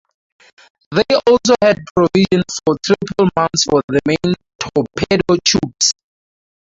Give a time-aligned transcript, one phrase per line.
[0.89, 5.91] They also had provision for triple mounts for the main torpedo tubes.